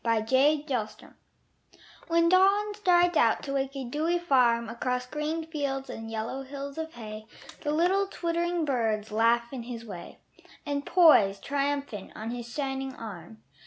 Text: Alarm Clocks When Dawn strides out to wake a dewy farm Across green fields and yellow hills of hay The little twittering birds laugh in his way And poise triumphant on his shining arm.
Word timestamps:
Alarm 0.03 0.63
Clocks 0.65 0.97
When 2.07 2.27
Dawn 2.27 2.73
strides 2.73 3.15
out 3.15 3.43
to 3.43 3.53
wake 3.53 3.75
a 3.75 3.83
dewy 3.85 4.17
farm 4.17 4.67
Across 4.67 5.05
green 5.05 5.45
fields 5.45 5.91
and 5.91 6.09
yellow 6.09 6.41
hills 6.41 6.79
of 6.79 6.93
hay 6.95 7.27
The 7.61 7.69
little 7.71 8.07
twittering 8.07 8.65
birds 8.65 9.11
laugh 9.11 9.53
in 9.53 9.61
his 9.61 9.85
way 9.85 10.17
And 10.65 10.87
poise 10.87 11.39
triumphant 11.39 12.13
on 12.15 12.31
his 12.31 12.51
shining 12.51 12.95
arm. 12.95 13.43